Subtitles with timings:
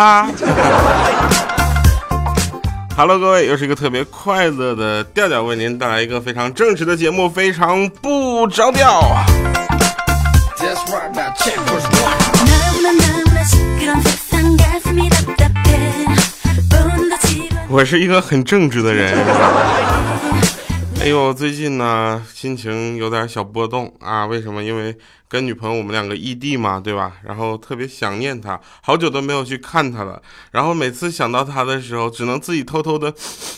[0.00, 0.26] 哈。
[2.96, 9.02] Hello，各位，又是一个特别快乐的调调，为您带来一个非常正直的节目，非常不着调。
[17.68, 19.14] 我是一个很正直的人。
[21.00, 24.26] 哎呦，最近呢，心情有点小波动啊。
[24.26, 24.62] 为什么？
[24.62, 24.94] 因为
[25.28, 27.12] 跟女朋友我们两个异地嘛，对吧？
[27.24, 30.20] 然后特别想念她，好久都没有去看她了。
[30.50, 33.14] 然后每次想到她的时候，只能自己偷偷的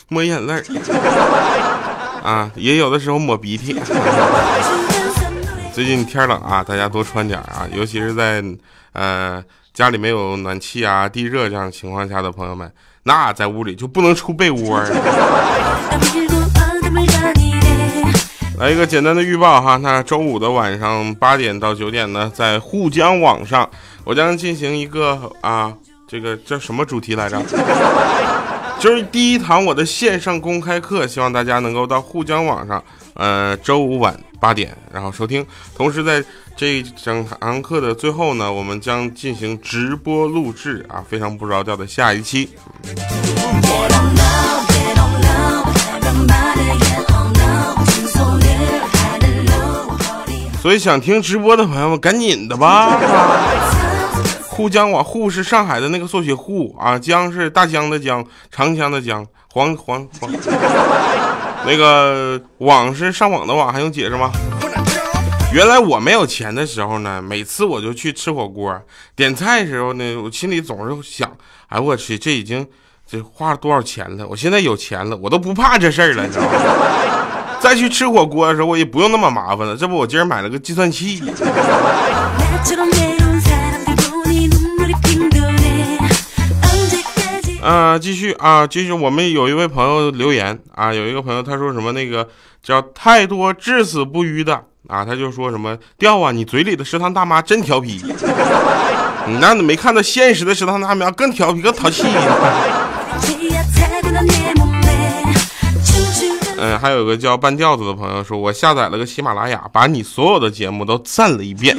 [0.08, 0.54] 抹眼泪
[2.22, 3.74] 啊，也有的时候抹鼻涕。
[5.74, 8.40] 最近天冷啊，大家多穿点啊，尤其是在
[8.92, 9.42] 呃
[9.74, 14.80] 家里没有暖气啊、地热这样情况下的朋友们，那在屋里就不能出被窝。
[18.62, 23.68] 来一个简单的预报哈，那周五的晚上八点到九点呢，在沪江网上，
[24.04, 25.74] 我将进行一个啊，
[26.06, 27.42] 这个叫什么主题来着？
[28.78, 32.80] 就是第一堂我的线上公开课，希望大家能够到沪江网上，
[33.14, 35.44] 呃，周五晚八点然后收听。
[35.74, 36.24] 同时在
[36.54, 42.48] 这一整堂课的最后呢，我们将进行直播录制啊，非常不着调的下一期。
[50.62, 52.96] 所以想听直播的朋友们，赶紧的吧！
[54.46, 60.30] 沪江网，沪是上海的那个缩写沪啊，江是大江的江，长江的江，黄黄黄。
[61.66, 64.30] 那个网是上网的网，还用解释吗？
[65.52, 68.80] 原来我没有钱的时候呢，每次我就去吃火锅，
[69.16, 71.28] 点菜的时候呢，我心里总是想，
[71.70, 72.64] 哎我去，这已经
[73.04, 74.24] 这花了多少钱了？
[74.28, 76.50] 我现在有钱了，我都不怕这事儿了，你知道吗？
[77.72, 79.74] 再去吃火锅的时候，我也不用那么麻烦了。
[79.74, 81.22] 这不，我今儿买了个计算器。
[87.62, 88.92] 啊，继续啊，继续。
[88.92, 92.28] 我们有一位朋友留言啊，有一个朋友他说什么那个
[92.62, 94.54] 叫太多至死不渝的
[94.88, 98.02] 啊，他就说什么掉啊，你嘴里的食堂大妈真调皮。
[99.26, 102.04] 你 那你没看到现实的食堂大妈更调皮更淘气。
[106.82, 111.76] 嗯，还有个叫半吊子的朋友说，我下载了个喜马拉雅，把你所有的节目都赞了一遍。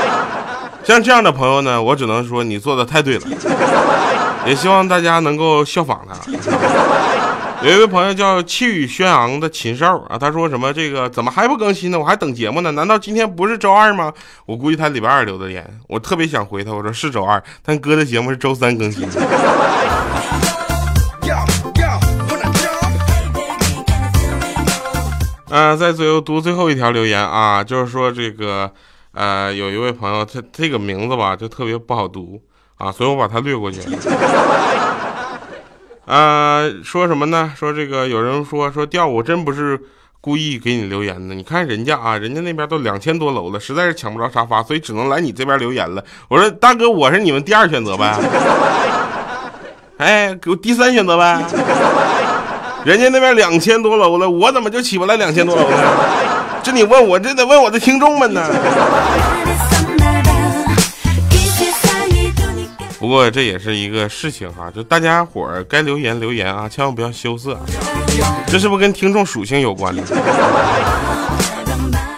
[0.84, 3.22] 像这样的朋友呢，我只能说你做的太对了，
[4.46, 6.14] 也希望大家能够效仿他。
[7.62, 11.98] 有一位朋友叫气宇轩昂的禽兽啊，他说什么这个怎么还不更新呢？
[11.98, 14.12] 我还等节目呢，难道今天不是周二吗？
[14.44, 19.08] 我估计他礼拜二留的言，我特别想回他，我说是周二，但哥的节目是周三更新。
[25.50, 28.70] 呃，在最后读最后一条留言啊，就是说这个，
[29.12, 32.40] 呃，有一位朋友，他这个名字吧就特别不好读
[32.76, 33.80] 啊，所以我把它略过去。
[36.04, 37.52] 呃，说什么呢？
[37.56, 39.78] 说这个有人说说调，我真不是
[40.20, 41.34] 故意给你留言的。
[41.34, 46.04] 你看人家啊，人家那边都两千多楼了，实在是抢不着沙发，所以只能来你这边留言了。
[46.28, 48.18] 我说大哥，我是你们第二选择呗。
[49.98, 51.42] 哎，给我第三选择呗。
[52.84, 55.76] 人家那边两千多楼了，我怎么就起不来两千多楼呢？
[56.62, 58.48] 这你问我，这得问我的听众们呢。
[62.98, 67.58] 不过这也是一个事情哈，就大家伙儿该留言留言啊，千万不要羞涩。
[68.46, 70.02] 这是不是跟听众属性有关呢？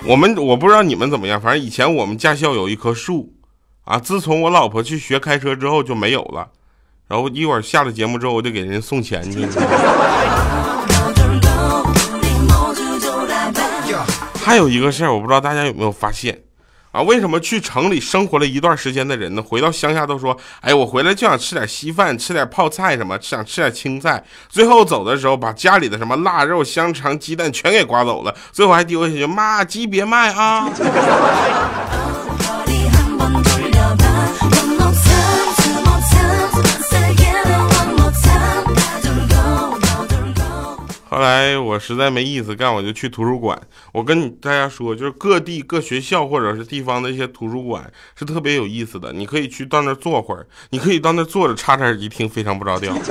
[0.07, 3.33] 我们我不知道你们怎么样，反正以前我们驾校有一棵树
[3.85, 6.49] 啊，自从我老婆去学开车之后就没有了。
[7.11, 9.45] 然后一会儿下了节目之后，我就给人送钱去。
[14.41, 16.41] 还有一个事儿，我不知道大家有没有发现
[16.93, 17.03] 啊？
[17.03, 30.71] 为什么去城里生活了一段时间的人呢，回到乡下都说：“哎，我回来就想吃点稀饭，吃点泡菜什么，想吃点青菜。”最后走的时候，把家里的什么腊肉、香肠、鸡蛋全给刮走了，最后还丢下去：“妈，鸡别卖啊！”
[41.81, 43.59] 实在没意思干，我就去图书馆。
[43.93, 49.13] 我跟大家说，就是各地各学校或者是地方的一些图书馆是特别有意思的。
[49.13, 52.95] 你可以去到那儿坐会儿，你可以到那儿坐着插着耳机听，非常不着调，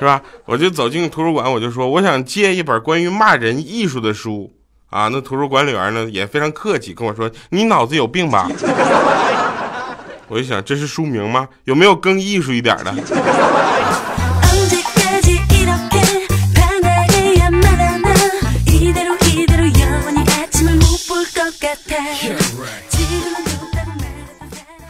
[0.00, 0.22] 是吧？
[0.46, 4.50] 我就走进图书馆，我就说我想借一本关于骂人艺术的书
[4.88, 5.08] 啊。
[5.08, 8.48] 那图书管理员呢也非常客气，跟我说你脑子有病吧？
[10.28, 11.48] 我就想这是书名吗？
[11.64, 12.94] 有没有更艺术一点的？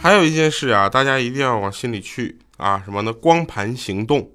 [0.01, 3.13] 还有一件事啊，大家一定要往心里去啊，什么呢？
[3.13, 4.31] 光盘行动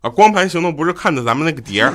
[0.00, 1.94] 啊，光盘行动不是看着咱们那个碟儿，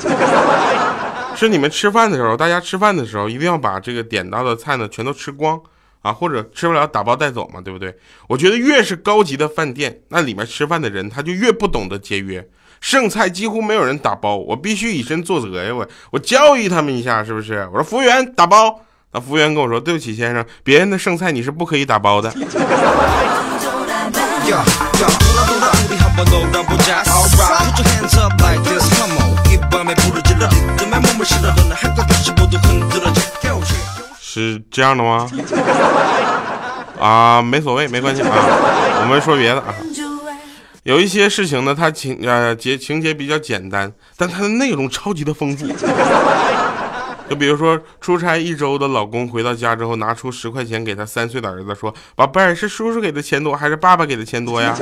[1.35, 5.61] 是你们吃饭的时候，大家吃饭的时候一定要把这个点到的菜呢全都吃光
[6.01, 7.93] 啊，或者吃不了打包带走嘛，对不对？
[8.29, 12.47] 我觉得越是高级的饭店，那里面吃饭的人他就越不懂得节约。
[12.79, 15.75] 剩菜几乎没有人打包，我必须以身作则呀！
[15.75, 17.67] 我我教育他们一下，是不是？
[17.73, 18.79] 我说服务员打包，
[19.11, 22.31] 那服务员跟我说：“对不起，先生，别人的剩菜你是不可以打包的。”
[34.21, 35.27] 是这样的吗？
[37.01, 38.29] 啊，没所谓，没关系啊，
[39.01, 39.73] 我们说别的啊。
[40.83, 45.65] 有一些事情呢，它情呃节情节比较简单，但它的内容超级的丰富。
[47.29, 54.75] 就比如说，出差一周的老公回到家之后，拿出十块钱给他三岁的儿子说：“宝贝儿，是叔叔给的钱多，还是爸爸给的钱多呀？”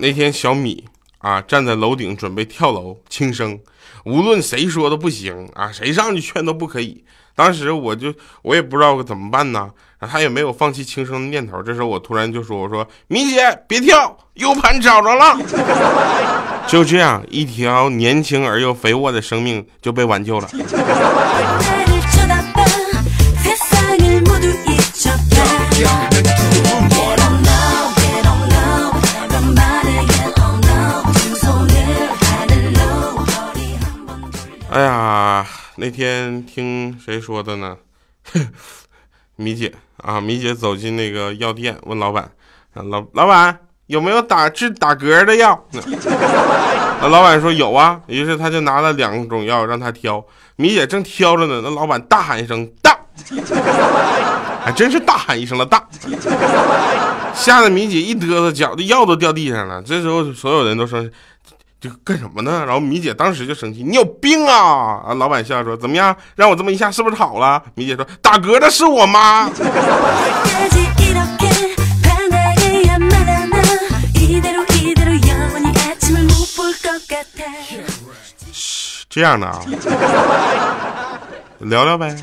[0.00, 0.84] 那天小米
[1.18, 3.60] 啊站在楼顶准备跳楼，轻生。
[4.04, 7.04] 无论谁说都不行啊，谁上去劝都不可以。
[7.34, 11.62] 当时我就我也不知道怎么办呢，他也没有放弃轻生的念头。
[11.62, 15.36] 这时候我突然就说：“我说米姐别跳，U 盘找着了。
[16.68, 20.48] ”就这样，一条年轻而又肥沃的生命就被挽救了。
[34.70, 35.44] 哎呀，
[35.76, 37.78] 那天听谁说的呢？
[39.34, 39.72] 米姐
[40.02, 42.30] 啊，米姐走进那个药店，问老板
[42.74, 45.62] ：“老老板有没有打治打嗝的药？”
[47.00, 48.00] 那 老板说有啊。
[48.06, 50.24] 于是他就拿了两种药让他挑。
[50.56, 52.96] 米姐正挑着呢，那老板大喊一声“大”，
[54.64, 55.86] 还真是大喊一声了“大”，
[57.34, 59.82] 吓得米姐一嘚瑟，脚的药都掉地上了。
[59.82, 61.04] 这时候所有人都说。
[61.80, 62.64] 就干什么呢？
[62.66, 65.00] 然后米姐当时就生气，你有病啊！
[65.06, 67.62] 啊，老板笑说，怎么样，让我这么一下是不是好了？
[67.74, 69.48] 米姐说，打嗝的是我妈。
[79.08, 79.60] 这样的啊，
[81.60, 82.16] 聊聊呗。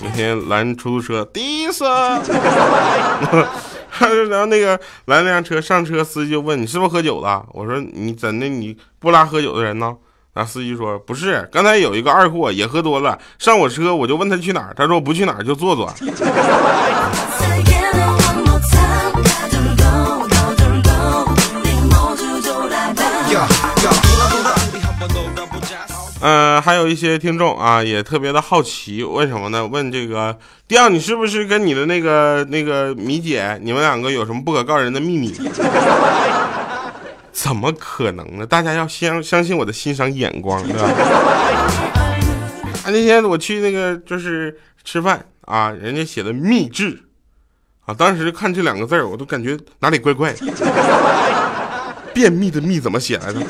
[0.00, 1.84] 明天拦出租车，滴次，
[4.28, 7.44] 然后那个来那辆车，上车司机就问你是不是喝酒了？
[7.52, 8.48] 我说你怎的？
[8.48, 9.94] 你不拉喝酒的人呢？
[10.34, 15.92] 那司机说不是，刚才有一个二货也喝多了，上我车，我就问他去哪儿，他说不去哪儿就坐坐。
[26.22, 29.66] 嗯，还有一些听众啊，也特别的好奇，为什么呢？
[29.66, 30.38] 问这个
[30.68, 35.34] 第二，你是不是跟你的那个那个米姐，你们两个有什么不可告人的秘密？
[37.32, 38.46] 怎么可能呢？
[38.46, 40.86] 大家要相相信我的欣赏眼光，对吧？
[42.84, 47.00] 啊，那天我去那个就是吃饭啊，人家写的秘制
[47.84, 50.46] 啊，当时看这两个字儿，我都感觉哪里怪怪的。
[52.14, 53.40] 便秘的秘怎么写来着？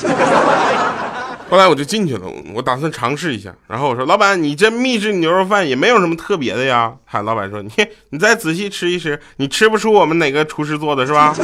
[1.53, 2.23] 后来我就进去了，
[2.55, 3.53] 我打算尝试一下。
[3.69, 7.71] 然后我说：“老板，你这秘制牛肉饭也没有什么特别的呀。”嗨，老板说：“你
[8.09, 11.37] 你再仔细吃一吃，你吃不出我们哪个厨师做的是吧？”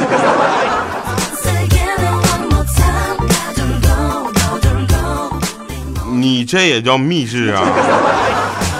[6.11, 7.61] 你这也叫秘制啊？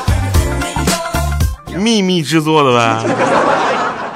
[1.77, 3.05] 秘密制作的呗？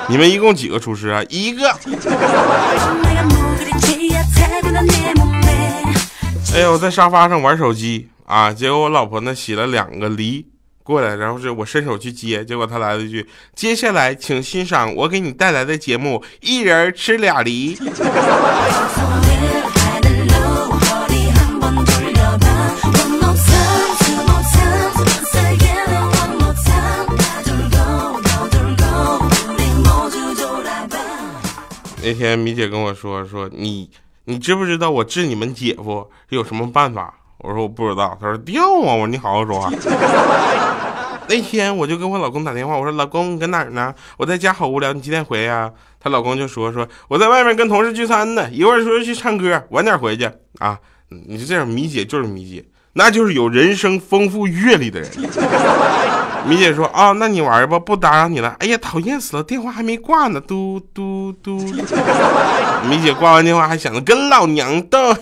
[0.08, 1.22] 你们一共几个厨师啊？
[1.30, 1.72] 一个。
[6.56, 8.54] 哎呦，在沙发上玩手机啊！
[8.54, 10.46] 结果我老婆呢洗了两个梨
[10.84, 17.76] 过来，然后是我伸手去接，结果她来了一句：“接下来请欣赏我给你带来的节目，一人吃俩梨。”
[32.06, 33.90] 那天米姐跟我说说你。
[34.26, 37.14] 你知不知道我治你们姐夫有什么办法？
[37.40, 38.18] 我说我不知道。
[38.22, 38.94] 他说掉啊！
[38.94, 39.70] 我说你好好说话。
[41.28, 43.94] 那天我就跟我老公打电话，我说老公你搁哪儿呢？
[44.18, 45.72] 我在家好无聊，你几点回呀？
[46.00, 50.80] 她老公就说说我在外面跟同事聚餐呢，一会儿说去唱歌，晚点回去啊。
[51.10, 52.64] 你就这样，米姐就是米姐。
[52.94, 55.10] 那就是有人生丰富阅历的人。
[56.46, 58.56] 米姐说啊，那你玩吧，不打扰你了。
[58.60, 61.58] 哎呀，讨厌死了，电话还没挂呢，嘟嘟嘟。
[62.90, 65.16] 米姐挂完电话还想着跟老娘斗。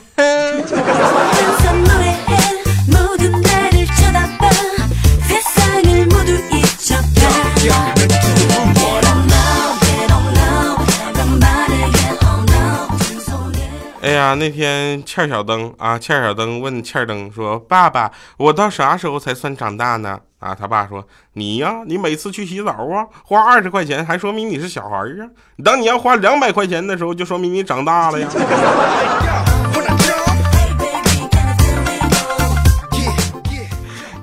[14.01, 25.29] 哎呀，那天欠小灯啊，欠小灯问欠灯说：“爸爸，我到啥时候才算长大呢？”啊，他爸说：“你呀，你每次去洗澡啊，花二十块钱，还说明你是小孩啊。
[25.63, 28.27] 等你要花两百块钱的时候，就说明你长大了呀。”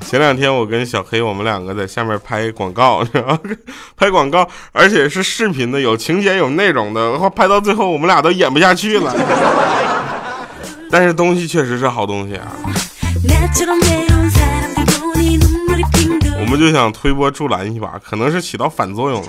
[0.05, 3.05] 前两天我跟小黑，我们两个在下面拍广告，
[3.95, 9.15] 拍广告，而且是视频的，有情节有内容的，拍到最后我们俩都演不下去了。
[10.91, 12.49] 但是东西确实是好东西啊。
[16.49, 19.28] 我们就想推波助澜一把，可能是起到反作用了。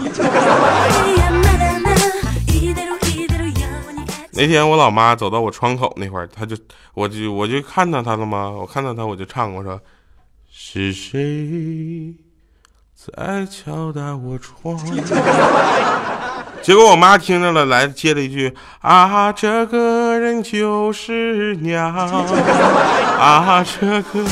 [4.32, 6.56] 那天我老妈走到我窗口那块儿，她就
[6.94, 8.50] 我就我就看到她了吗？
[8.50, 9.78] 我看到她我就唱，我说。
[10.50, 12.16] 是谁
[12.96, 14.78] 在敲打我窗？
[16.64, 21.94] 结果我妈听着了，来接了一句：“啊，这个人就是娘。”
[23.20, 24.24] 啊，这个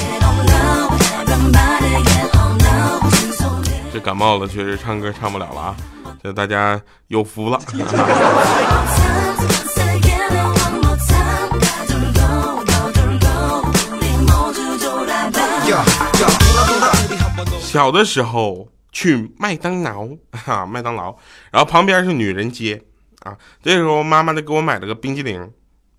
[3.97, 5.75] 这感冒了，确实唱歌唱不了了啊！
[6.21, 7.59] 这大家有福了。
[17.59, 21.15] 小的时候去麦当劳，哈， 麦当劳，
[21.49, 22.79] 然后旁边是女人街，
[23.23, 25.51] 啊，这时候妈妈就给我买了个冰激凌，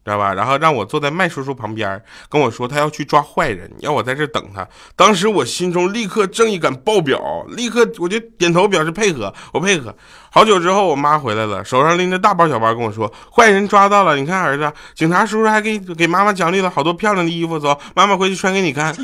[0.08, 0.32] 知道吧？
[0.32, 4.66] 然后让我坐在麦叔叔旁边，跟我说他要去抓坏人，要我在这等他。
[4.96, 9.94] 当时我心中立刻正义感爆表，立刻我就点头表示配合，我配合。
[10.30, 18.94] 好久之后，我妈回来了，手上拎着大包小包，跟我说坏人抓到了，你看儿子，警察叔叔还给给妈妈奖励了好多漂亮的衣服，走，妈妈回去穿给你看。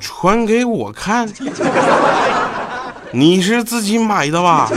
[0.00, 1.28] 穿给我看，
[3.12, 4.68] 你是自己买的吧？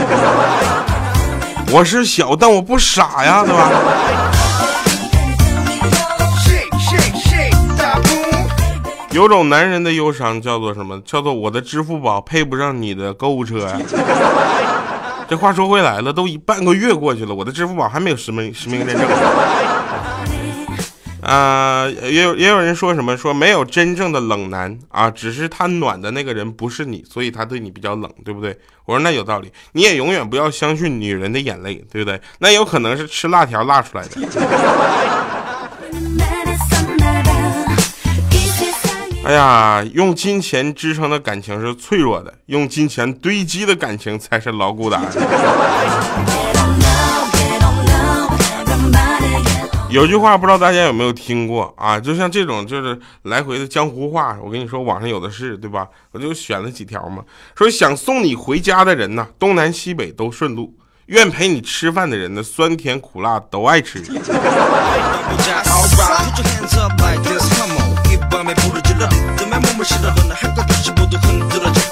[1.70, 3.70] 我是小，但我不傻呀，对吧？
[9.10, 10.98] 有种男人的忧伤叫做什么？
[11.04, 13.78] 叫做我的支付宝配不上你的购物车呀。
[15.28, 19.06] 这话说回来了，都一半个月过去了，我的支付宝还没有实名实名认证。
[21.22, 28.58] 啊，也有也有人说什么说没有真正的冷男啊，只是他暖的那个人不是你，所以他对你比较冷，对不对？
[28.84, 32.20] 我说那有道理，你也永远不要相信女人的眼泪，对不对？
[32.40, 34.20] 那有可能是吃辣条辣出来的。
[39.24, 45.00] 哎呀，用金钱支撑的感情是脆弱的，用金钱堆积的感情才是牢固的。
[49.92, 52.00] 有句话不知道大家有没有听过啊？
[52.00, 55.86] 就像这种就是来回的江湖话，我跟你说网上有的是，对吧？
[56.12, 57.22] 我就选了几条嘛。
[57.54, 60.72] 说想送你回家的人呢，东南西北都顺路；
[61.06, 64.02] 愿陪你吃饭的人呢，酸甜苦辣都爱吃。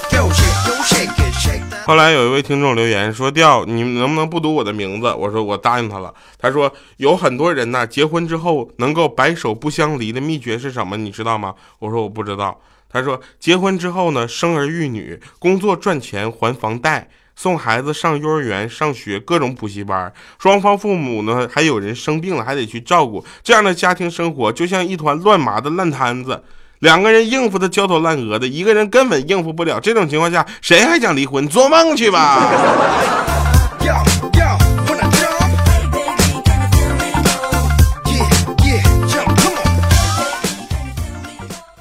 [1.85, 10.97] 后来有一位听众留言说：“调，你们能不能不读我的名字？”我说：“我答应他了。”他说：“有很多人呢，结婚之后能够白首不相离的秘诀是什么？
[10.97, 20.13] 你知道吗？”我说：“我不知道。”他说：“结婚之后呢，生儿育女，工作赚钱还房贷，送孩子上幼儿园、上学，各种补习班。
[20.37, 23.25] 双方父母呢，还有人生病了，还得去照顾。
[23.41, 26.43] 这样的家庭生活就像一团乱麻的烂摊子。”
[26.81, 29.79] 两个人应付的焦头烂额的，一个人根本应付不了。
[29.79, 31.47] 这种情况下，谁还想离婚？
[31.47, 32.39] 做梦去吧！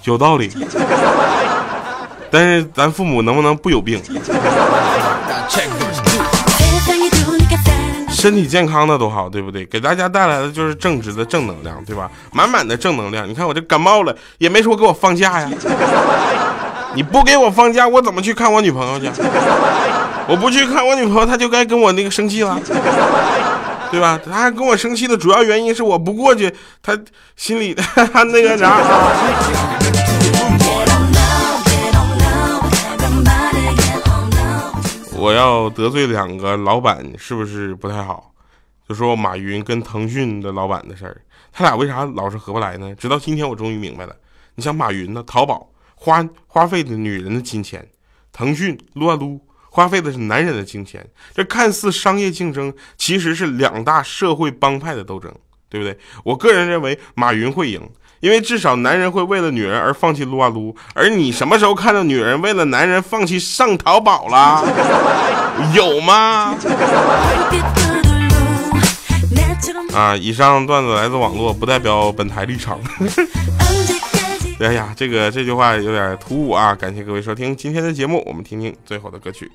[0.05, 0.51] 有道理，
[2.31, 4.03] 但是咱父母能不能不有病？
[8.21, 9.65] 身体健康的多好，对不对？
[9.65, 12.11] 给大家带来的就是正直的正能量，对吧？
[12.33, 13.27] 满满的正能量。
[13.27, 15.51] 你看我这感冒了，也没说给我放假呀。
[16.95, 19.11] 你不给我放假，我怎么去看我女朋友去？
[20.29, 22.61] 我不去看我女朋友，她就该跟我那个生气了，
[23.91, 24.21] 对吧？
[24.31, 26.97] 她跟我生气的主要原因是我不过去，她
[27.37, 28.77] 心里 那个啥。
[35.21, 38.33] 我要得罪两个老板，是不是不太好？
[38.89, 41.21] 就说马云跟腾讯的老板的事儿，
[41.53, 42.95] 他俩为啥老是合不来呢？
[42.95, 44.17] 直到今天我终于明白了。
[44.55, 47.87] 你像马云呢，淘宝花花费的女人的金钱，
[48.33, 51.07] 腾讯撸啊撸花费的是男人的金钱。
[51.35, 55.31] 这看似商业竞争，其实是两大社会帮派的斗争，
[55.69, 55.99] 对不对？
[56.25, 57.87] 我个人认为马云会赢，
[58.21, 64.63] 因为至少男人会为了女人而放弃撸啊撸，而你什么时候看到女人为了男人放弃上淘宝了？
[65.75, 66.55] 有吗？
[69.95, 70.15] 啊！
[70.15, 72.79] 以上段子来自网络，不代表本台立场。
[74.61, 76.75] 哎呀，这个这句话有点突兀啊！
[76.75, 79.51] 感谢各位收听今天的节目，我们听听最后的歌曲，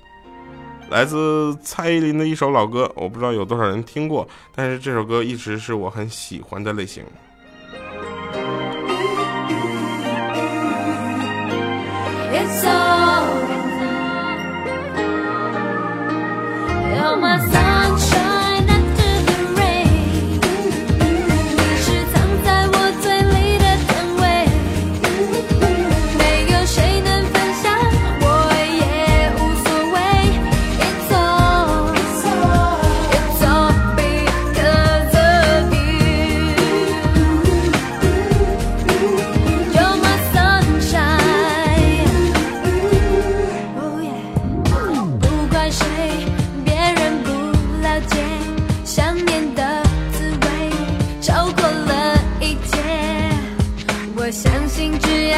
[0.90, 7.04] 来自蔡依林的一首老歌，我不知道有多少人听过，但是这首歌一直是我很喜欢的类型。
[12.48, 12.85] so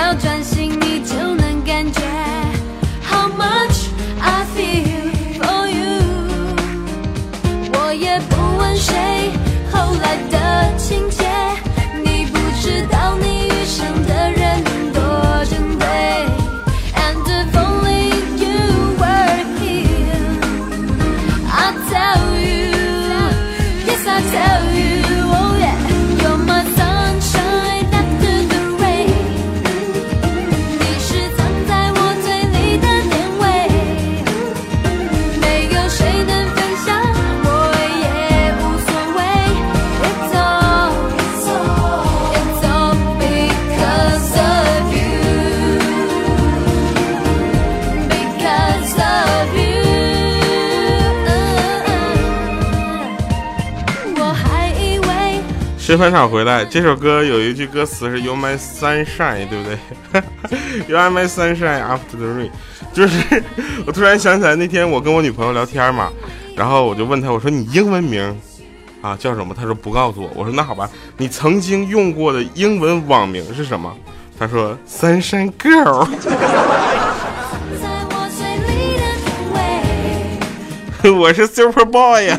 [0.07, 0.86] 要专心
[55.97, 59.79] 吃饭场回来，这首歌有一句歌词是 “You my sunshine”，对不对？
[60.87, 62.51] “You are my sunshine after the rain”，
[62.93, 63.43] 就是
[63.83, 66.11] 我突然想起来那天我跟我女朋友聊天嘛，
[66.55, 68.39] 然后我就问她，我说你英文名
[69.01, 69.55] 啊叫什么？
[69.55, 70.29] 她说不告诉我。
[70.35, 73.91] 我说那好吧，你曾经用过的英文网名是什么？
[74.37, 76.07] 她说 “Sunshine Girl”。
[81.11, 82.37] 我是 Super Boy 呀。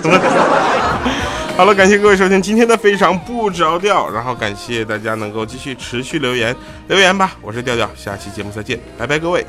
[1.59, 6.55] 好了，感谢各位收听今天的非常不着调，然后感谢大家能够继续持续留言
[6.87, 9.45] 留言吧，我是调调，下期节目再见，拜拜各位。